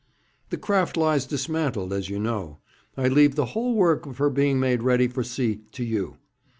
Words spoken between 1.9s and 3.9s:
as you know. I leave the whole